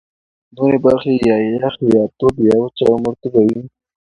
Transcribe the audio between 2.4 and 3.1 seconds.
یا وچه او